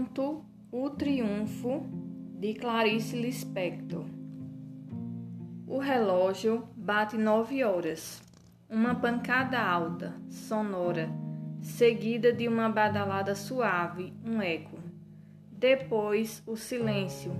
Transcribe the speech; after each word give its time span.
Conto 0.00 0.42
O 0.72 0.88
Triunfo 0.88 1.86
de 2.38 2.54
Clarice 2.54 3.14
Lispector. 3.14 4.06
O 5.66 5.78
relógio 5.78 6.66
bate 6.74 7.18
nove 7.18 7.62
horas. 7.62 8.22
Uma 8.66 8.94
pancada 8.94 9.60
alta, 9.60 10.14
sonora, 10.30 11.10
seguida 11.60 12.32
de 12.32 12.48
uma 12.48 12.70
badalada 12.70 13.34
suave, 13.34 14.14
um 14.24 14.40
eco. 14.40 14.78
Depois, 15.52 16.42
o 16.46 16.56
silêncio. 16.56 17.32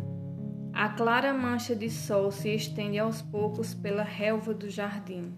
A 0.75 0.91
clara 0.91 1.33
mancha 1.33 1.75
de 1.75 1.89
sol 1.89 2.31
se 2.31 2.55
estende 2.55 2.99
aos 2.99 3.23
poucos 3.23 3.73
pela 3.73 4.03
relva 4.03 4.53
do 4.53 4.69
jardim. 4.69 5.33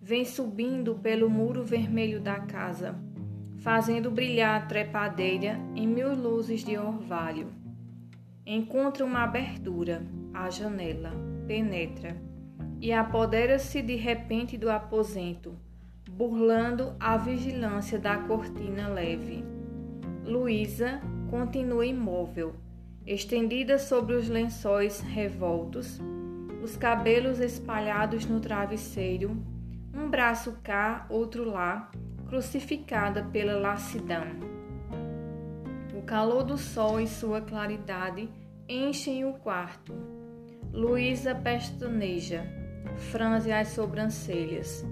Vem 0.00 0.24
subindo 0.24 0.94
pelo 0.94 1.28
muro 1.28 1.64
vermelho 1.64 2.20
da 2.20 2.38
casa 2.38 3.04
fazendo 3.66 4.12
brilhar 4.12 4.62
a 4.62 4.64
trepadeira 4.64 5.58
em 5.74 5.88
mil 5.88 6.14
luzes 6.14 6.64
de 6.64 6.78
orvalho. 6.78 7.48
Encontra 8.46 9.04
uma 9.04 9.24
abertura, 9.24 10.06
a 10.32 10.48
janela, 10.48 11.10
penetra 11.48 12.16
e 12.80 12.92
apodera-se 12.92 13.82
de 13.82 13.96
repente 13.96 14.56
do 14.56 14.70
aposento, 14.70 15.58
burlando 16.08 16.94
a 17.00 17.16
vigilância 17.16 17.98
da 17.98 18.16
cortina 18.18 18.86
leve. 18.86 19.42
Luísa 20.24 21.00
continua 21.28 21.84
imóvel, 21.84 22.54
estendida 23.04 23.80
sobre 23.80 24.14
os 24.14 24.28
lençóis 24.28 25.00
revoltos, 25.00 26.00
os 26.62 26.76
cabelos 26.76 27.40
espalhados 27.40 28.26
no 28.26 28.38
travesseiro, 28.38 29.36
um 29.92 30.08
braço 30.08 30.56
cá, 30.62 31.04
outro 31.10 31.44
lá, 31.50 31.90
crucificada 32.28 33.22
pela 33.24 33.58
lassidão. 33.58 34.26
O 35.96 36.02
calor 36.02 36.42
do 36.42 36.58
sol 36.58 37.00
e 37.00 37.06
sua 37.06 37.40
claridade 37.40 38.28
enchem 38.68 39.24
o 39.24 39.34
quarto. 39.34 39.94
Luísa 40.72 41.34
pestaneja, 41.34 42.44
franze 42.96 43.50
as 43.50 43.68
sobrancelhas, 43.68 44.84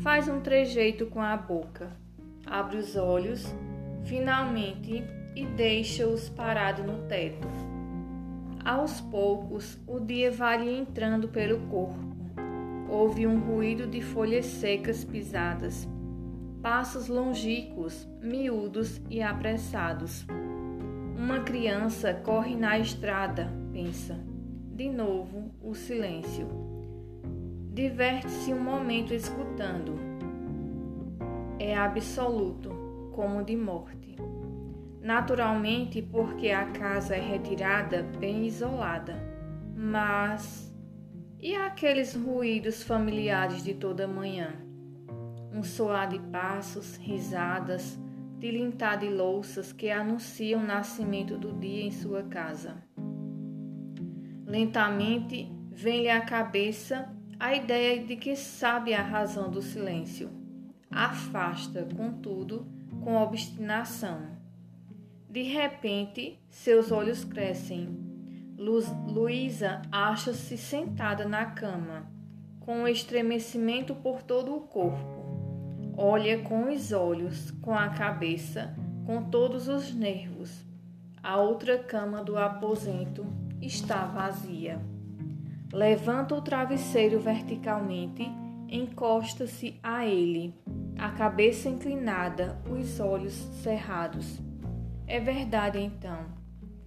faz 0.00 0.28
um 0.28 0.40
trejeito 0.40 1.06
com 1.06 1.22
a 1.22 1.36
boca, 1.36 1.96
abre 2.44 2.76
os 2.76 2.96
olhos, 2.96 3.46
finalmente, 4.04 5.02
e 5.34 5.46
deixa-os 5.46 6.28
parados 6.28 6.84
no 6.84 7.06
teto. 7.06 7.48
Aos 8.64 9.00
poucos, 9.00 9.78
o 9.86 10.00
dia 10.00 10.30
vai 10.30 10.68
entrando 10.68 11.28
pelo 11.28 11.60
corpo. 11.68 12.10
Houve 12.88 13.26
um 13.26 13.38
ruído 13.38 13.86
de 13.86 14.02
folhas 14.02 14.44
secas 14.44 15.04
pisadas 15.04 15.88
passos 16.62 17.08
longínquos, 17.08 18.06
miúdos 18.20 19.00
e 19.08 19.22
apressados. 19.22 20.26
Uma 21.16 21.40
criança 21.40 22.12
corre 22.12 22.54
na 22.54 22.78
estrada, 22.78 23.50
pensa. 23.72 24.18
De 24.74 24.88
novo, 24.88 25.50
o 25.62 25.74
silêncio. 25.74 26.46
Diverte-se 27.72 28.52
um 28.52 28.60
momento 28.60 29.14
escutando. 29.14 29.98
É 31.58 31.76
absoluto, 31.76 32.70
como 33.12 33.42
de 33.42 33.56
morte. 33.56 34.16
Naturalmente, 35.00 36.02
porque 36.02 36.50
a 36.50 36.66
casa 36.66 37.16
é 37.16 37.20
retirada 37.20 38.02
bem 38.02 38.46
isolada. 38.46 39.14
Mas. 39.74 40.70
E 41.38 41.56
aqueles 41.56 42.14
ruídos 42.14 42.82
familiares 42.82 43.64
de 43.64 43.72
toda 43.72 44.06
manhã? 44.06 44.69
Um 45.52 45.62
soar 45.62 46.08
de 46.08 46.18
passos, 46.18 46.96
risadas, 46.96 47.98
tilintar 48.38 48.98
de 48.98 49.08
louças 49.08 49.72
que 49.72 49.90
anunciam 49.90 50.62
o 50.62 50.66
nascimento 50.66 51.36
do 51.36 51.52
dia 51.52 51.82
em 51.82 51.90
sua 51.90 52.22
casa. 52.22 52.82
Lentamente 54.46 55.50
vem-lhe 55.70 56.08
à 56.08 56.20
cabeça 56.20 57.14
a 57.38 57.54
ideia 57.54 58.04
de 58.04 58.16
que 58.16 58.36
sabe 58.36 58.94
a 58.94 59.02
razão 59.02 59.50
do 59.50 59.62
silêncio. 59.62 60.30
Afasta, 60.90 61.86
contudo, 61.96 62.66
com 63.02 63.16
obstinação. 63.16 64.38
De 65.28 65.42
repente, 65.42 66.38
seus 66.48 66.90
olhos 66.90 67.24
crescem. 67.24 67.88
Luísa 68.58 69.80
acha-se 69.90 70.58
sentada 70.58 71.26
na 71.26 71.46
cama, 71.46 72.10
com 72.58 72.80
um 72.80 72.88
estremecimento 72.88 73.94
por 73.94 74.22
todo 74.22 74.54
o 74.54 74.60
corpo 74.62 75.19
olha 76.02 76.38
com 76.38 76.72
os 76.72 76.92
olhos, 76.92 77.50
com 77.60 77.74
a 77.74 77.90
cabeça, 77.90 78.74
com 79.04 79.24
todos 79.24 79.68
os 79.68 79.94
nervos. 79.94 80.64
A 81.22 81.36
outra 81.36 81.76
cama 81.76 82.24
do 82.24 82.38
aposento 82.38 83.26
está 83.60 84.06
vazia. 84.06 84.80
Levanta 85.70 86.34
o 86.34 86.40
travesseiro 86.40 87.20
verticalmente, 87.20 88.26
encosta-se 88.66 89.78
a 89.82 90.06
ele, 90.06 90.54
a 90.98 91.10
cabeça 91.10 91.68
inclinada, 91.68 92.58
os 92.70 92.98
olhos 92.98 93.34
cerrados. 93.62 94.40
É 95.06 95.20
verdade 95.20 95.78
então. 95.78 96.24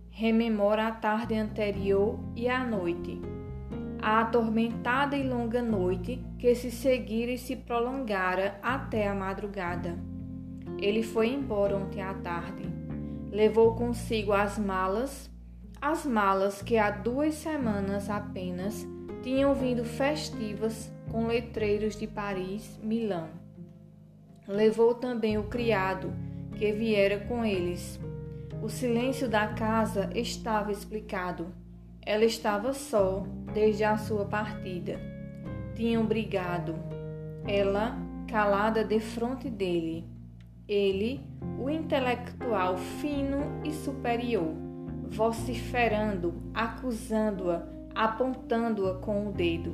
Rememora 0.10 0.88
a 0.88 0.92
tarde 0.92 1.36
anterior 1.36 2.18
e 2.36 2.50
a 2.50 2.66
noite 2.66 3.22
a 4.04 4.20
atormentada 4.20 5.16
e 5.16 5.26
longa 5.26 5.62
noite 5.62 6.22
que 6.38 6.54
se 6.56 6.70
seguira 6.70 7.32
e 7.32 7.38
se 7.38 7.56
prolongara 7.56 8.60
até 8.62 9.08
a 9.08 9.16
madrugada. 9.16 9.98
Ele 10.78 11.02
foi 11.02 11.30
embora 11.30 11.78
ontem 11.78 12.02
à 12.02 12.14
tarde. 12.14 12.64
Levou 13.32 13.76
consigo 13.76 14.34
as 14.34 14.60
malas, 14.60 15.32
as 15.82 16.06
malas 16.06 16.62
que 16.62 16.78
há 16.78 16.92
duas 16.92 17.36
semanas 17.36 18.10
apenas 18.10 18.86
tinham 19.22 19.56
vindo 19.56 19.86
festivas 19.86 20.92
com 21.10 21.28
letreiros 21.28 21.96
de 21.96 22.06
Paris, 22.06 22.78
Milão. 22.84 23.30
Levou 24.46 24.94
também 24.94 25.38
o 25.38 25.46
criado 25.46 26.14
que 26.58 26.74
viera 26.74 27.20
com 27.20 27.46
eles. 27.46 27.98
O 28.62 28.68
silêncio 28.68 29.30
da 29.30 29.48
casa 29.48 30.10
estava 30.14 30.74
explicado 30.74 31.63
ela 32.06 32.26
estava 32.26 32.74
só 32.74 33.24
desde 33.54 33.84
a 33.84 33.98
sua 33.98 34.26
partida. 34.26 35.00
Tinham 35.76 36.06
brigado. 36.06 36.76
Ela, 37.48 37.98
calada 38.28 38.84
de 38.84 39.00
frente 39.00 39.50
dele. 39.50 40.06
Ele, 40.68 41.22
o 41.60 41.70
intelectual 41.70 42.78
fino 42.78 43.62
e 43.64 43.72
superior, 43.72 44.54
vociferando, 45.10 46.34
acusando-a, 46.54 47.64
apontando-a 47.94 48.96
com 48.96 49.28
o 49.28 49.32
dedo. 49.32 49.74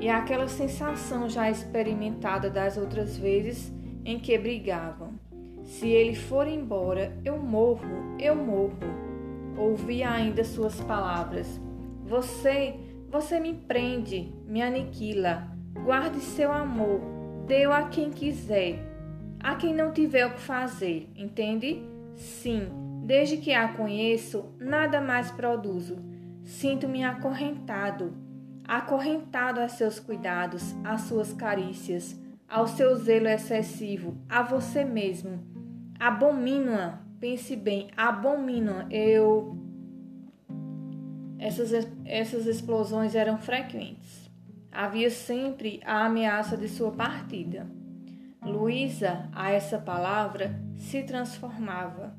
E 0.00 0.08
aquela 0.08 0.48
sensação 0.48 1.28
já 1.28 1.50
experimentada 1.50 2.50
das 2.50 2.76
outras 2.76 3.16
vezes 3.16 3.72
em 4.04 4.18
que 4.18 4.36
brigavam. 4.38 5.12
Se 5.64 5.88
ele 5.88 6.14
for 6.14 6.46
embora, 6.46 7.16
eu 7.24 7.38
morro, 7.38 8.16
eu 8.18 8.34
morro 8.34 8.97
ouvi 9.58 10.02
ainda 10.02 10.44
suas 10.44 10.80
palavras. 10.80 11.60
Você, 12.04 12.74
você 13.10 13.40
me 13.40 13.52
prende, 13.52 14.32
me 14.46 14.62
aniquila. 14.62 15.48
Guarde 15.84 16.20
seu 16.20 16.52
amor, 16.52 17.00
dê-o 17.46 17.72
a 17.72 17.88
quem 17.88 18.10
quiser, 18.10 18.78
a 19.40 19.54
quem 19.54 19.74
não 19.74 19.92
tiver 19.92 20.26
o 20.26 20.34
que 20.34 20.40
fazer, 20.40 21.08
entende? 21.16 21.82
Sim, 22.14 22.68
desde 23.04 23.36
que 23.36 23.52
a 23.52 23.68
conheço, 23.68 24.46
nada 24.58 25.00
mais 25.00 25.30
produzo. 25.30 25.98
Sinto-me 26.44 27.04
acorrentado, 27.04 28.14
acorrentado 28.66 29.60
a 29.60 29.68
seus 29.68 30.00
cuidados, 30.00 30.74
às 30.84 31.02
suas 31.02 31.32
carícias, 31.32 32.18
ao 32.48 32.66
seu 32.66 32.96
zelo 32.96 33.28
excessivo, 33.28 34.16
a 34.28 34.42
você 34.42 34.84
mesmo. 34.84 35.38
Abomino-a 36.00 37.07
Pense 37.20 37.56
bem, 37.56 37.90
abomina. 37.96 38.86
Eu. 38.90 39.56
Essas, 41.38 41.88
essas 42.04 42.46
explosões 42.46 43.14
eram 43.14 43.38
frequentes. 43.38 44.30
Havia 44.70 45.10
sempre 45.10 45.80
a 45.84 46.04
ameaça 46.04 46.56
de 46.56 46.68
sua 46.68 46.92
partida. 46.92 47.66
Luísa, 48.42 49.28
a 49.32 49.50
essa 49.50 49.78
palavra, 49.78 50.60
se 50.76 51.02
transformava. 51.02 52.16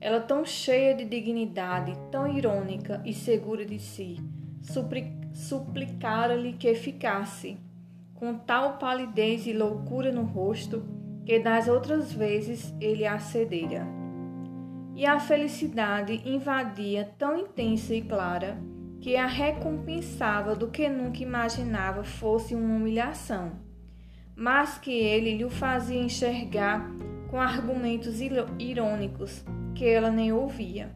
Ela, 0.00 0.20
tão 0.20 0.44
cheia 0.44 0.94
de 0.94 1.04
dignidade, 1.04 1.92
tão 2.10 2.26
irônica 2.26 3.00
e 3.04 3.12
segura 3.12 3.64
de 3.64 3.78
si, 3.78 4.16
suplicara-lhe 5.32 6.54
que 6.54 6.74
ficasse, 6.74 7.58
com 8.14 8.34
tal 8.34 8.78
palidez 8.78 9.46
e 9.46 9.52
loucura 9.52 10.10
no 10.10 10.22
rosto, 10.22 10.82
que 11.24 11.38
das 11.38 11.68
outras 11.68 12.12
vezes 12.12 12.74
ele 12.80 13.06
a 13.06 13.18
e 15.00 15.06
a 15.06 15.18
felicidade 15.18 16.20
invadia 16.26 17.10
tão 17.16 17.34
intensa 17.34 17.94
e 17.94 18.02
clara 18.02 18.58
que 19.00 19.16
a 19.16 19.24
recompensava 19.26 20.54
do 20.54 20.68
que 20.68 20.90
nunca 20.90 21.22
imaginava 21.22 22.04
fosse 22.04 22.54
uma 22.54 22.76
humilhação, 22.76 23.52
mas 24.36 24.76
que 24.76 24.92
ele 24.92 25.38
lhe 25.38 25.48
fazia 25.48 25.98
enxergar 25.98 26.86
com 27.30 27.40
argumentos 27.40 28.20
irônicos 28.20 29.42
que 29.74 29.86
ela 29.86 30.10
nem 30.10 30.34
ouvia. 30.34 30.94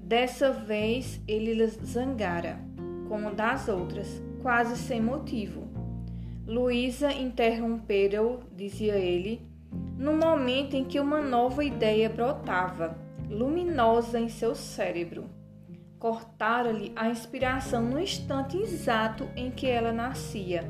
Dessa 0.00 0.52
vez 0.52 1.20
ele 1.26 1.66
zangara, 1.66 2.60
como 3.08 3.34
das 3.34 3.66
outras, 3.66 4.22
quase 4.42 4.76
sem 4.76 5.02
motivo. 5.02 5.66
Luísa 6.46 7.12
interrompera-o, 7.12 8.44
dizia 8.54 8.94
ele, 8.94 9.42
no 9.98 10.12
momento 10.16 10.76
em 10.76 10.84
que 10.84 11.00
uma 11.00 11.20
nova 11.20 11.64
ideia 11.64 12.08
brotava, 12.08 13.02
luminosa 13.28 14.18
em 14.18 14.28
seu 14.28 14.54
cérebro. 14.54 15.24
Cortara-lhe 15.98 16.92
a 16.94 17.08
inspiração 17.08 17.82
no 17.82 17.98
instante 17.98 18.56
exato 18.56 19.28
em 19.34 19.50
que 19.50 19.66
ela 19.66 19.92
nascia, 19.92 20.64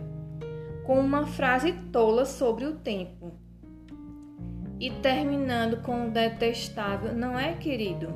com 0.85 1.01
uma 1.01 1.27
frase 1.27 1.73
tola 1.91 2.25
sobre 2.25 2.65
o 2.65 2.77
tempo. 2.77 3.33
E 4.79 4.91
terminando 4.91 5.83
com 5.83 6.07
o 6.07 6.11
detestável: 6.11 7.15
Não 7.15 7.39
é, 7.39 7.55
querido? 7.55 8.09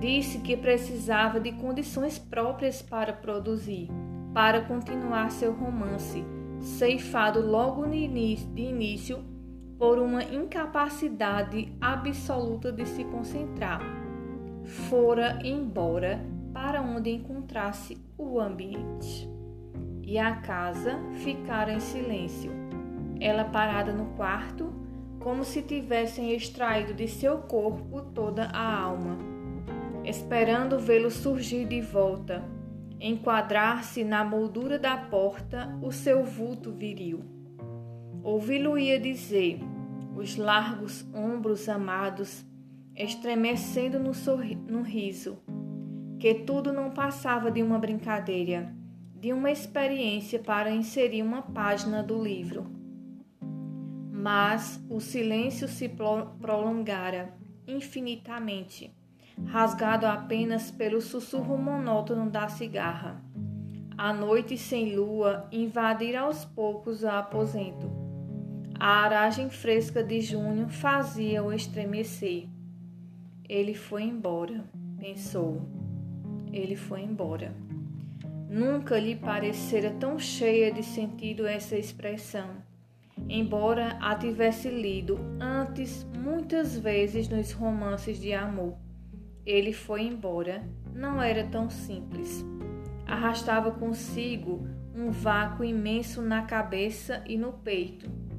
Disse 0.00 0.38
que 0.38 0.56
precisava 0.56 1.38
de 1.38 1.52
condições 1.52 2.18
próprias 2.18 2.80
para 2.80 3.12
produzir, 3.12 3.88
para 4.32 4.62
continuar 4.62 5.30
seu 5.30 5.52
romance, 5.52 6.24
ceifado 6.60 7.40
logo 7.40 7.86
de 7.86 8.62
início 8.62 9.29
por 9.80 9.98
uma 9.98 10.22
incapacidade 10.22 11.72
absoluta 11.80 12.70
de 12.70 12.86
se 12.86 13.02
concentrar. 13.02 13.80
Fora 14.88 15.40
embora 15.42 16.24
para 16.52 16.80
onde 16.80 17.10
encontrasse 17.10 17.98
o 18.16 18.38
ambiente. 18.38 19.28
E 20.04 20.18
a 20.18 20.36
casa 20.36 21.00
ficara 21.24 21.72
em 21.72 21.80
silêncio. 21.80 22.52
Ela 23.18 23.44
parada 23.44 23.92
no 23.92 24.14
quarto, 24.16 24.72
como 25.18 25.42
se 25.42 25.62
tivessem 25.62 26.32
extraído 26.32 26.94
de 26.94 27.08
seu 27.08 27.38
corpo 27.38 28.02
toda 28.14 28.44
a 28.52 28.82
alma 28.82 29.30
esperando 30.04 30.78
vê-lo 30.78 31.10
surgir 31.10 31.66
de 31.66 31.80
volta, 31.80 32.42
enquadrar-se 32.98 34.02
na 34.04 34.24
moldura 34.24 34.78
da 34.78 34.96
porta 34.96 35.78
o 35.82 35.92
seu 35.92 36.24
vulto 36.24 36.72
viril. 36.72 37.20
Ouvi-lo 38.22 38.78
ia 38.78 38.98
dizer, 38.98 39.60
os 40.14 40.36
largos 40.36 41.06
ombros 41.14 41.68
amados 41.68 42.44
estremecendo 42.94 43.98
no, 43.98 44.12
no 44.68 44.82
riso, 44.82 45.38
que 46.18 46.34
tudo 46.34 46.72
não 46.72 46.90
passava 46.90 47.50
de 47.50 47.62
uma 47.62 47.78
brincadeira, 47.78 48.74
de 49.14 49.32
uma 49.32 49.50
experiência 49.50 50.38
para 50.38 50.70
inserir 50.70 51.22
uma 51.22 51.42
página 51.42 52.02
do 52.02 52.22
livro. 52.22 52.66
Mas 54.12 54.84
o 54.90 55.00
silêncio 55.00 55.66
se 55.66 55.88
prolongara 55.88 57.34
infinitamente 57.66 58.94
rasgado 59.46 60.06
apenas 60.06 60.70
pelo 60.70 61.00
sussurro 61.00 61.56
monótono 61.56 62.30
da 62.30 62.48
cigarra. 62.48 63.22
A 63.96 64.12
noite 64.12 64.56
sem 64.56 64.94
lua 64.94 65.48
invadira 65.52 66.20
aos 66.20 66.44
poucos 66.44 67.02
o 67.02 67.08
aposento. 67.08 67.99
A 68.82 69.04
aragem 69.04 69.50
fresca 69.50 70.02
de 70.02 70.22
junho 70.22 70.66
fazia-o 70.66 71.52
estremecer. 71.52 72.48
Ele 73.46 73.74
foi 73.74 74.04
embora, 74.04 74.64
pensou. 74.98 75.68
Ele 76.50 76.74
foi 76.76 77.02
embora. 77.02 77.54
Nunca 78.48 78.98
lhe 78.98 79.14
parecera 79.14 79.90
tão 80.00 80.18
cheia 80.18 80.72
de 80.72 80.82
sentido 80.82 81.46
essa 81.46 81.76
expressão, 81.76 82.48
embora 83.28 83.98
a 84.00 84.14
tivesse 84.14 84.70
lido 84.70 85.20
antes 85.38 86.06
muitas 86.16 86.78
vezes 86.78 87.28
nos 87.28 87.52
romances 87.52 88.18
de 88.18 88.32
amor. 88.32 88.78
Ele 89.44 89.74
foi 89.74 90.04
embora. 90.04 90.64
Não 90.94 91.20
era 91.20 91.44
tão 91.44 91.68
simples. 91.68 92.42
Arrastava 93.06 93.72
consigo 93.72 94.66
um 94.94 95.10
vácuo 95.10 95.64
imenso 95.64 96.22
na 96.22 96.44
cabeça 96.44 97.22
e 97.26 97.36
no 97.36 97.52
peito. 97.52 98.29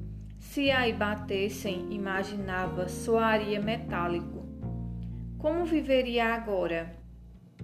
Se 0.41 0.69
aí 0.69 0.91
batessem, 0.91 1.93
imaginava, 1.93 2.89
soaria 2.89 3.61
metálico. 3.61 4.43
Como 5.37 5.63
viveria 5.63 6.33
agora? 6.33 6.93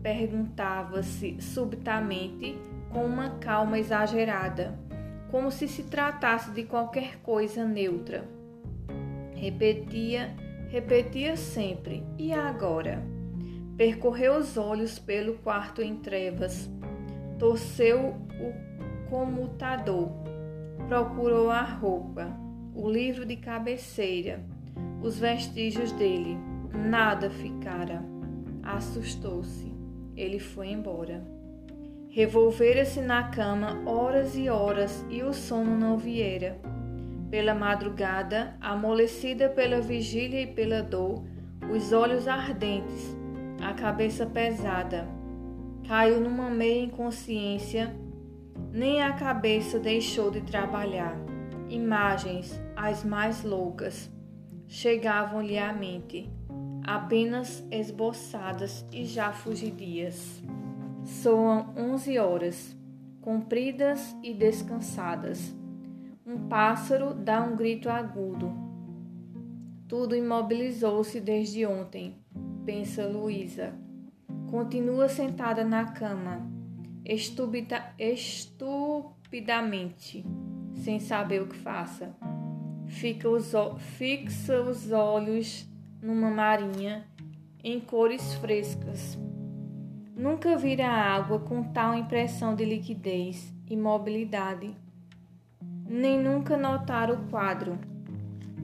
Perguntava-se 0.01 1.41
subitamente 1.41 2.56
com 2.94 3.03
uma 3.03 3.31
calma 3.39 3.77
exagerada, 3.77 4.79
como 5.29 5.51
se 5.51 5.68
se 5.68 5.83
tratasse 5.83 6.51
de 6.51 6.63
qualquer 6.63 7.18
coisa 7.18 7.65
neutra. 7.65 8.24
Repetia, 9.33 10.33
repetia 10.69 11.35
sempre: 11.35 12.06
e 12.18 12.31
agora? 12.31 13.03
Percorreu 13.75 14.38
os 14.38 14.56
olhos 14.56 14.97
pelo 14.97 15.33
quarto 15.39 15.81
em 15.81 15.97
trevas, 15.97 16.69
torceu 17.38 18.15
o 18.39 19.09
comutador, 19.09 20.09
procurou 20.88 21.50
a 21.50 21.63
roupa, 21.63 22.46
o 22.77 22.88
livro 22.88 23.25
de 23.25 23.35
cabeceira, 23.35 24.39
os 25.01 25.18
vestígios 25.18 25.91
dele. 25.94 26.38
Nada 26.71 27.27
ficara. 27.27 28.06
Assustou-se. 28.62 29.74
Ele 30.15 30.38
foi 30.38 30.68
embora. 30.68 31.25
Revolvera-se 32.07 33.01
na 33.01 33.29
cama 33.29 33.81
horas 33.83 34.38
e 34.38 34.47
horas 34.47 35.03
e 35.09 35.24
o 35.24 35.33
sono 35.33 35.75
não 35.75 35.97
viera. 35.97 36.59
Pela 37.31 37.56
madrugada, 37.56 38.56
amolecida 38.62 39.50
pela 39.50 39.81
vigília 39.81 40.44
e 40.44 40.47
pela 40.47 40.83
dor, 40.83 41.24
os 41.74 41.91
olhos 41.91 42.27
ardentes, 42.27 43.18
a 43.59 43.74
cabeça 43.74 44.25
pesada. 44.27 45.07
Caiu 45.88 46.21
numa 46.21 46.50
meia 46.50 46.83
inconsciência, 46.83 47.95
nem 48.71 49.01
a 49.01 49.13
cabeça 49.13 49.79
deixou 49.79 50.29
de 50.29 50.41
trabalhar. 50.41 51.18
Imagens, 51.69 52.66
as 52.77 53.03
mais 53.03 53.44
loucas, 53.44 54.07
chegavam-lhe 54.68 55.57
à 55.57 55.74
mente, 55.74 56.29
apenas 56.83 57.65
esboçadas 57.71 58.85
e 58.91 59.03
já 59.03 59.33
fugidias. 59.33 60.44
Soam 61.03 61.74
onze 61.75 62.19
horas, 62.19 62.77
compridas 63.19 64.15
e 64.21 64.31
descansadas. 64.31 65.56
Um 66.24 66.47
pássaro 66.47 67.15
dá 67.15 67.41
um 67.41 67.56
grito 67.56 67.89
agudo. 67.89 68.53
Tudo 69.88 70.15
imobilizou-se 70.15 71.19
desde 71.19 71.65
ontem 71.65 72.15
pensa 72.67 73.07
Luísa. 73.07 73.74
Continua 74.51 75.07
sentada 75.07 75.63
na 75.63 75.86
cama, 75.86 76.46
estúpida, 77.05 77.81
estupidamente, 77.98 80.25
sem 80.75 81.00
saber 81.00 81.41
o 81.41 81.48
que 81.48 81.55
faça. 81.55 82.13
Fica 83.00 83.30
os, 83.30 83.54
fixa 83.98 84.62
os 84.62 84.92
olhos 84.92 85.68
numa 86.01 86.30
marinha 86.30 87.08
em 87.63 87.80
cores 87.80 88.34
frescas. 88.36 89.18
Nunca 90.16 90.58
vira 90.58 90.88
água 90.88 91.39
com 91.39 91.63
tal 91.63 91.94
impressão 91.94 92.56
de 92.56 92.66
liquidez 92.66 93.54
e 93.70 93.75
mobilidade. 93.75 94.75
Nem 95.86 96.20
nunca 96.22 96.58
notar 96.58 97.12
o 97.12 97.30
quadro 97.30 97.77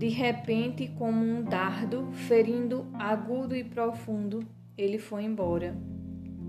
de 0.04 0.10
repente, 0.10 0.90
como 0.98 1.24
um 1.24 1.42
dardo, 1.42 2.12
ferindo 2.12 2.86
agudo 2.94 3.56
e 3.56 3.64
profundo, 3.64 4.46
ele 4.78 4.98
foi 4.98 5.24
embora. 5.24 5.78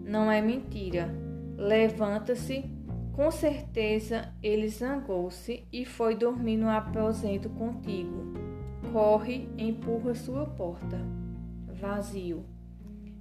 Não 0.05 0.29
é 0.29 0.43
mentira. 0.43 1.15
Levanta-se. 1.57 2.65
Com 3.15 3.31
certeza 3.31 4.33
ele 4.43 4.69
zangou-se 4.69 5.65
e 5.73 5.85
foi 5.85 6.15
dormir 6.15 6.57
no 6.57 6.69
aposento 6.69 7.49
contigo. 7.51 8.35
Corre, 8.93 9.49
empurra 9.57 10.15
sua 10.15 10.47
porta. 10.47 10.99
Vazio. 11.69 12.45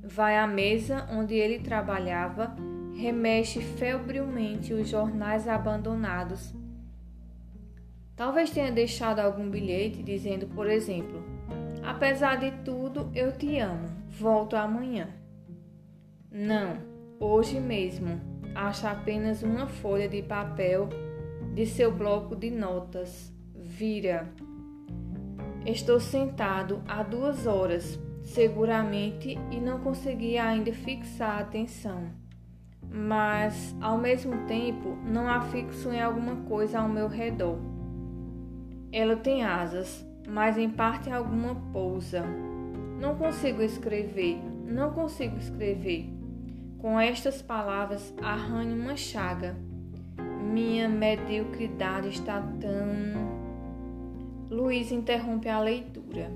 Vai 0.03 0.37
à 0.37 0.45
mesa 0.45 1.07
onde 1.11 1.35
ele 1.35 1.59
trabalhava, 1.59 2.55
remexe 2.95 3.61
febrilmente 3.61 4.73
os 4.73 4.89
jornais 4.89 5.47
abandonados 5.47 6.53
Talvez 8.15 8.51
tenha 8.51 8.71
deixado 8.71 9.19
algum 9.19 9.49
bilhete 9.49 10.03
dizendo, 10.03 10.47
por 10.47 10.69
exemplo: 10.69 11.23
Apesar 11.83 12.37
de 12.37 12.51
tudo, 12.63 13.11
eu 13.13 13.31
te 13.31 13.57
amo. 13.59 13.87
Volto 14.07 14.55
amanhã. 14.55 15.09
Não, 16.31 16.77
hoje 17.19 17.59
mesmo. 17.59 18.32
Acha 18.55 18.91
apenas 18.91 19.41
uma 19.43 19.67
folha 19.67 20.07
de 20.07 20.21
papel 20.21 20.89
de 21.53 21.65
seu 21.65 21.91
bloco 21.91 22.35
de 22.35 22.49
notas. 22.49 23.31
Vira. 23.55 24.27
Estou 25.65 25.99
sentado 25.99 26.81
há 26.87 27.03
duas 27.03 27.47
horas, 27.47 27.99
seguramente, 28.21 29.37
e 29.49 29.59
não 29.59 29.79
consegui 29.79 30.37
ainda 30.37 30.73
fixar 30.73 31.37
a 31.37 31.39
atenção. 31.39 32.09
Mas, 32.91 33.75
ao 33.81 33.97
mesmo 33.97 34.45
tempo, 34.45 34.97
não 35.05 35.27
a 35.27 35.41
fixo 35.41 35.89
em 35.89 36.01
alguma 36.01 36.35
coisa 36.47 36.79
ao 36.79 36.89
meu 36.89 37.07
redor. 37.07 37.57
Ela 38.91 39.15
tem 39.15 39.43
asas, 39.43 40.05
mas 40.27 40.57
em 40.57 40.69
parte 40.69 41.09
alguma 41.09 41.55
pousa. 41.71 42.23
Não 42.99 43.15
consigo 43.15 43.61
escrever, 43.61 44.37
Não 44.65 44.91
consigo 44.91 45.37
escrever. 45.37 46.12
Com 46.83 46.99
estas 46.99 47.41
palavras 47.41 48.13
arranho 48.21 48.75
uma 48.75 48.97
chaga. 48.97 49.55
Minha 50.51 50.89
mediocridade 50.89 52.09
está 52.09 52.41
tão. 52.59 52.83
Luiz 54.49 54.91
interrompe 54.91 55.47
a 55.47 55.61
leitura. 55.61 56.29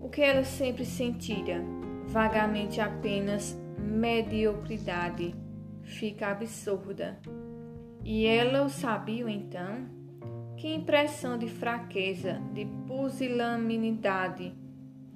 O 0.00 0.08
que 0.08 0.20
ela 0.20 0.42
sempre 0.42 0.84
sentira, 0.84 1.62
vagamente 2.08 2.80
apenas 2.80 3.56
mediocridade, 3.78 5.36
fica 5.84 6.32
absurda. 6.32 7.20
E 8.04 8.26
ela 8.26 8.64
o 8.64 8.68
sabia 8.68 9.30
então? 9.30 9.86
Que 10.56 10.74
impressão 10.74 11.38
de 11.38 11.46
fraqueza, 11.46 12.42
de 12.52 12.66
pusilanimidade 12.88 14.52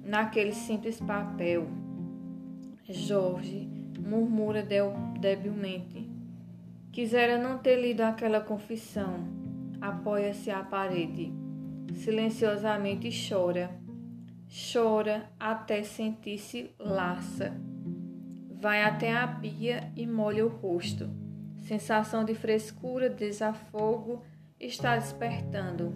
naquele 0.01 0.53
simples 0.53 0.97
papel. 1.01 1.67
Jorge 2.89 3.76
murmura 4.07 4.65
debilmente. 5.19 6.09
Quisera 6.91 7.37
não 7.37 7.57
ter 7.57 7.79
lido 7.79 8.01
aquela 8.01 8.39
confissão. 8.39 9.27
Apoia-se 9.81 10.49
à 10.49 10.63
parede. 10.63 11.31
Silenciosamente 11.93 13.09
chora. 13.29 13.69
Chora 14.73 15.29
até 15.37 15.83
sentir-se 15.83 16.71
laça. 16.79 17.53
Vai 18.59 18.81
até 18.81 19.13
a 19.13 19.27
pia 19.27 19.91
e 19.95 20.07
molha 20.07 20.45
o 20.45 20.49
rosto. 20.49 21.09
Sensação 21.57 22.23
de 22.23 22.33
frescura, 22.33 23.09
desafogo 23.09 24.23
está 24.57 24.95
despertando. 24.95 25.93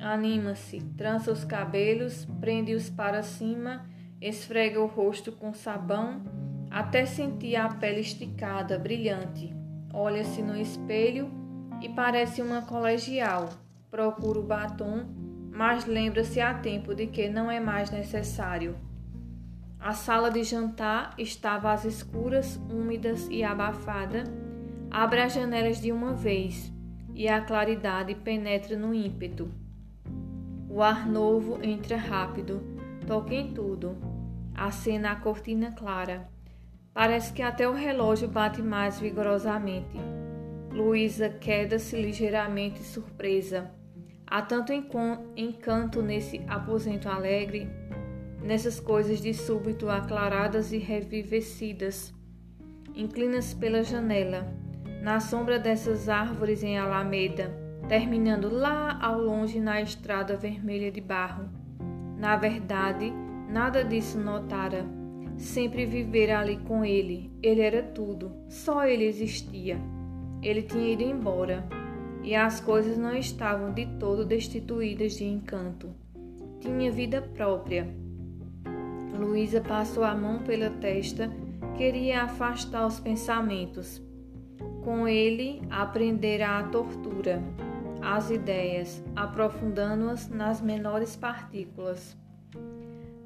Anima-se, 0.00 0.80
trança 0.96 1.30
os 1.30 1.44
cabelos, 1.44 2.26
prende-os 2.40 2.88
para 2.88 3.22
cima, 3.22 3.86
esfrega 4.18 4.80
o 4.80 4.86
rosto 4.86 5.30
com 5.30 5.52
sabão 5.52 6.39
até 6.70 7.04
sentir 7.04 7.56
a 7.56 7.68
pele 7.68 8.00
esticada, 8.00 8.78
brilhante. 8.78 9.52
Olha-se 9.92 10.40
no 10.40 10.56
espelho 10.56 11.30
e 11.82 11.88
parece 11.88 12.40
uma 12.40 12.62
colegial. 12.62 13.48
Procura 13.90 14.38
o 14.38 14.42
batom, 14.42 15.04
mas 15.52 15.84
lembra-se 15.84 16.40
a 16.40 16.54
tempo 16.54 16.94
de 16.94 17.08
que 17.08 17.28
não 17.28 17.50
é 17.50 17.58
mais 17.58 17.90
necessário. 17.90 18.76
A 19.80 19.92
sala 19.92 20.30
de 20.30 20.44
jantar 20.44 21.14
estava 21.18 21.72
às 21.72 21.84
escuras, 21.84 22.60
úmidas 22.70 23.26
e 23.30 23.42
abafada. 23.42 24.24
Abre 24.90 25.22
as 25.22 25.32
janelas 25.32 25.80
de 25.80 25.90
uma 25.90 26.12
vez 26.12 26.72
e 27.14 27.26
a 27.28 27.40
claridade 27.40 28.14
penetra 28.14 28.76
no 28.76 28.94
ímpeto. 28.94 29.50
O 30.68 30.82
ar 30.82 31.08
novo 31.08 31.58
entra 31.62 31.96
rápido, 31.96 32.62
toca 33.06 33.34
em 33.34 33.52
tudo. 33.52 33.96
Acena 34.54 35.12
a 35.12 35.16
cortina 35.16 35.72
clara. 35.72 36.28
Parece 36.92 37.32
que 37.32 37.42
até 37.42 37.68
o 37.68 37.72
relógio 37.72 38.28
bate 38.28 38.62
mais 38.62 38.98
vigorosamente. 38.98 39.96
Luísa 40.70 41.28
queda-se 41.28 42.00
ligeiramente 42.00 42.82
surpresa. 42.82 43.70
Há 44.26 44.42
tanto 44.42 44.72
encanto 44.72 46.02
nesse 46.02 46.40
aposento 46.46 47.08
alegre, 47.08 47.68
nessas 48.42 48.78
coisas 48.78 49.20
de 49.20 49.34
súbito 49.34 49.88
aclaradas 49.88 50.72
e 50.72 50.78
revivecidas. 50.78 52.14
Inclina-se 52.94 53.56
pela 53.56 53.82
janela, 53.82 54.46
na 55.02 55.18
sombra 55.20 55.58
dessas 55.58 56.08
árvores 56.08 56.62
em 56.62 56.78
alameda 56.78 57.70
terminando 57.90 58.48
lá 58.48 58.96
ao 59.02 59.20
longe 59.20 59.58
na 59.58 59.80
estrada 59.80 60.36
vermelha 60.36 60.92
de 60.92 61.00
barro. 61.00 61.48
Na 62.16 62.36
verdade, 62.36 63.12
nada 63.48 63.82
disso 63.82 64.16
notara. 64.16 64.99
Sempre 65.40 65.86
vivera 65.86 66.38
ali 66.38 66.58
com 66.58 66.84
ele. 66.84 67.30
Ele 67.42 67.62
era 67.62 67.82
tudo, 67.82 68.30
só 68.46 68.84
ele 68.84 69.04
existia. 69.04 69.78
Ele 70.42 70.62
tinha 70.62 70.92
ido 70.92 71.02
embora 71.02 71.66
e 72.22 72.34
as 72.34 72.60
coisas 72.60 72.98
não 72.98 73.16
estavam 73.16 73.72
de 73.72 73.86
todo 73.98 74.24
destituídas 74.24 75.14
de 75.14 75.24
encanto. 75.24 75.88
Tinha 76.60 76.92
vida 76.92 77.22
própria. 77.22 77.88
Luísa 79.18 79.60
passou 79.60 80.04
a 80.04 80.14
mão 80.14 80.40
pela 80.40 80.70
testa, 80.70 81.30
queria 81.76 82.22
afastar 82.22 82.86
os 82.86 83.00
pensamentos. 83.00 84.02
Com 84.84 85.08
ele, 85.08 85.62
aprendera 85.70 86.58
a 86.58 86.64
tortura 86.64 87.42
as 88.02 88.30
ideias, 88.30 89.02
aprofundando-as 89.14 90.28
nas 90.28 90.60
menores 90.60 91.16
partículas. 91.16 92.16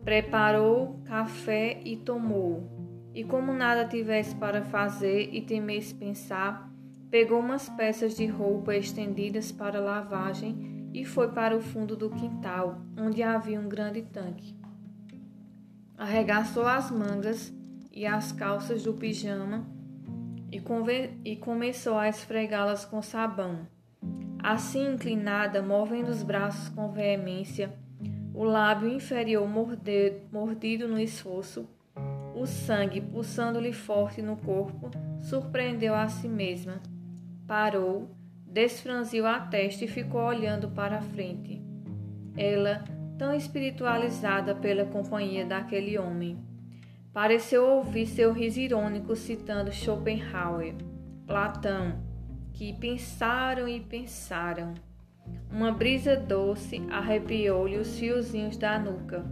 Preparou 0.04 1.00
café 1.04 1.80
e 1.84 1.96
tomou, 1.96 2.68
e 3.14 3.24
como 3.24 3.52
nada 3.52 3.86
tivesse 3.86 4.34
para 4.36 4.62
fazer 4.62 5.30
e 5.32 5.40
temesse 5.40 5.94
pensar, 5.94 6.70
pegou 7.10 7.40
umas 7.40 7.68
peças 7.70 8.14
de 8.14 8.26
roupa 8.26 8.74
estendidas 8.74 9.50
para 9.50 9.80
lavagem 9.80 10.90
e 10.92 11.04
foi 11.04 11.28
para 11.32 11.56
o 11.56 11.60
fundo 11.60 11.96
do 11.96 12.10
quintal, 12.10 12.78
onde 12.98 13.22
havia 13.22 13.58
um 13.58 13.68
grande 13.68 14.02
tanque. 14.02 14.54
Arregaçou 15.96 16.66
as 16.66 16.90
mangas 16.90 17.52
e 17.90 18.04
as 18.04 18.30
calças 18.30 18.82
do 18.82 18.94
pijama 18.94 19.66
e, 20.52 20.62
e 21.24 21.36
começou 21.36 21.96
a 21.96 22.08
esfregá-las 22.08 22.84
com 22.84 23.00
sabão 23.00 23.66
assim 24.44 24.92
inclinada, 24.92 25.62
movendo 25.62 26.10
os 26.10 26.22
braços 26.22 26.68
com 26.68 26.92
veemência, 26.92 27.72
o 28.34 28.42
lábio 28.42 28.88
inferior 28.88 29.48
mordido 29.48 30.88
no 30.88 30.98
esforço, 30.98 31.68
o 32.34 32.44
sangue 32.46 33.00
pulsando-lhe 33.00 33.72
forte 33.72 34.20
no 34.20 34.36
corpo, 34.36 34.90
surpreendeu 35.22 35.94
a 35.94 36.08
si 36.08 36.26
mesma. 36.26 36.82
Parou, 37.46 38.10
desfranziu 38.44 39.24
a 39.24 39.38
testa 39.38 39.84
e 39.84 39.88
ficou 39.88 40.20
olhando 40.20 40.68
para 40.68 40.98
a 40.98 41.02
frente. 41.02 41.62
Ela, 42.36 42.82
tão 43.16 43.32
espiritualizada 43.32 44.52
pela 44.52 44.84
companhia 44.84 45.46
daquele 45.46 45.96
homem, 45.96 46.36
pareceu 47.12 47.64
ouvir 47.64 48.06
seu 48.06 48.32
riso 48.32 48.58
irônico 48.58 49.14
citando 49.14 49.70
Schopenhauer, 49.70 50.74
Platão, 51.24 52.02
que 52.52 52.72
pensaram 52.72 53.68
e 53.68 53.78
pensaram. 53.78 54.74
Uma 55.50 55.70
brisa 55.72 56.16
doce 56.16 56.82
arrepiou-lhe 56.90 57.76
os 57.76 57.98
fiozinhos 57.98 58.56
da 58.56 58.78
nuca, 58.78 59.24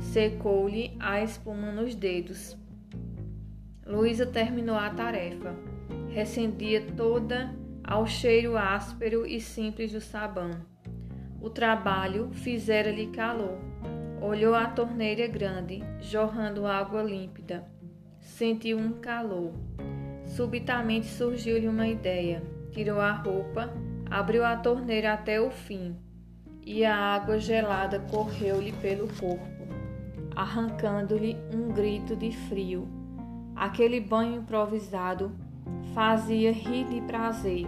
secou-lhe 0.00 0.96
a 0.98 1.22
espuma 1.22 1.70
nos 1.70 1.94
dedos. 1.94 2.56
Luísa 3.86 4.26
terminou 4.26 4.76
a 4.76 4.90
tarefa. 4.90 5.54
Recendia 6.08 6.80
toda 6.96 7.54
ao 7.84 8.06
cheiro 8.06 8.56
áspero 8.56 9.26
e 9.26 9.40
simples 9.40 9.92
do 9.92 10.00
sabão. 10.00 10.50
O 11.40 11.50
trabalho 11.50 12.30
fizera-lhe 12.32 13.08
calor. 13.08 13.58
Olhou 14.20 14.54
a 14.54 14.66
torneira 14.66 15.26
grande, 15.26 15.82
jorrando 16.00 16.66
água 16.66 17.02
límpida. 17.02 17.64
Sentiu 18.18 18.78
um 18.78 18.94
calor. 18.94 19.52
Subitamente 20.24 21.06
surgiu-lhe 21.06 21.68
uma 21.68 21.86
ideia 21.86 22.42
tirou 22.76 23.00
a 23.00 23.10
roupa, 23.12 23.72
abriu 24.10 24.44
a 24.44 24.56
torneira 24.56 25.12
até 25.12 25.40
o 25.40 25.50
fim 25.50 25.96
e 26.64 26.84
a 26.84 26.96
água 26.96 27.38
gelada 27.38 28.00
correu-lhe 28.10 28.72
pelo 28.72 29.08
corpo, 29.14 29.66
arrancando-lhe 30.34 31.36
um 31.54 31.72
grito 31.72 32.16
de 32.16 32.32
frio. 32.48 32.88
Aquele 33.54 34.00
banho 34.00 34.40
improvisado 34.40 35.32
fazia 35.94 36.52
rir 36.52 36.86
de 36.88 37.00
prazer. 37.02 37.66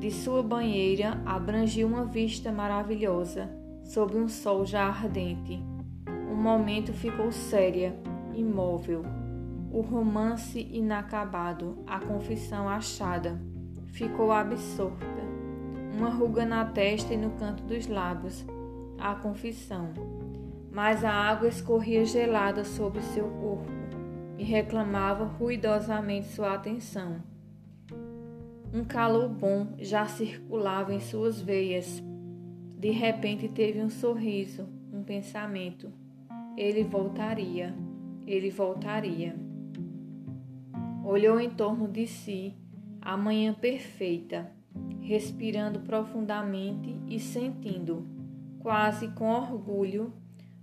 De 0.00 0.10
sua 0.10 0.42
banheira 0.42 1.20
abrangia 1.24 1.86
uma 1.86 2.04
vista 2.04 2.50
maravilhosa 2.50 3.50
sob 3.84 4.16
um 4.16 4.28
sol 4.28 4.66
já 4.66 4.86
ardente. 4.86 5.62
Um 6.30 6.34
momento 6.34 6.92
ficou 6.92 7.30
séria, 7.30 7.94
imóvel. 8.34 9.02
O 9.70 9.80
romance 9.80 10.58
inacabado, 10.72 11.78
a 11.86 12.00
confissão 12.00 12.68
achada 12.68 13.40
ficou 13.86 14.32
absorta. 14.32 15.15
Uma 15.96 16.10
ruga 16.10 16.44
na 16.44 16.62
testa 16.62 17.14
e 17.14 17.16
no 17.16 17.30
canto 17.38 17.62
dos 17.62 17.86
lábios, 17.86 18.44
a 18.98 19.14
confissão. 19.14 19.94
Mas 20.70 21.02
a 21.02 21.10
água 21.10 21.48
escorria 21.48 22.04
gelada 22.04 22.64
sobre 22.64 23.00
seu 23.00 23.24
corpo 23.24 23.70
e 24.36 24.44
reclamava 24.44 25.24
ruidosamente 25.24 26.26
sua 26.26 26.52
atenção. 26.52 27.22
Um 28.74 28.84
calor 28.84 29.26
bom 29.30 29.68
já 29.78 30.04
circulava 30.06 30.92
em 30.92 31.00
suas 31.00 31.40
veias. 31.40 32.02
De 32.78 32.90
repente 32.90 33.48
teve 33.48 33.80
um 33.80 33.88
sorriso, 33.88 34.68
um 34.92 35.02
pensamento. 35.02 35.90
Ele 36.58 36.84
voltaria, 36.84 37.74
ele 38.26 38.50
voltaria. 38.50 39.34
Olhou 41.02 41.40
em 41.40 41.48
torno 41.48 41.88
de 41.88 42.06
si 42.06 42.54
a 43.00 43.16
manhã 43.16 43.54
perfeita, 43.54 44.52
respirando 45.00 45.80
profundamente 45.80 46.96
e 47.08 47.20
sentindo, 47.20 48.06
quase 48.58 49.08
com 49.08 49.30
orgulho, 49.30 50.12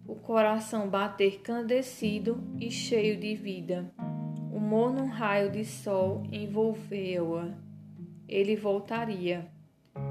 o 0.06 0.16
coração 0.16 0.90
bater 0.90 1.42
candecido 1.42 2.44
e 2.60 2.70
cheio 2.70 3.18
de 3.18 3.36
vida. 3.36 3.92
O 4.52 4.60
morno 4.60 5.06
raio 5.06 5.50
de 5.50 5.64
sol 5.64 6.24
envolveu-a. 6.32 7.54
Ele 8.28 8.56
voltaria, 8.56 9.48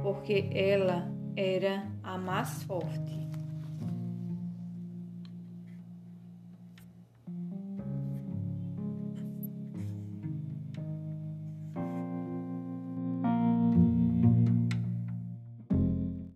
porque 0.02 0.49
ela 0.52 1.11
era 1.37 1.87
a 2.02 2.16
mais 2.16 2.62
forte. 2.62 3.22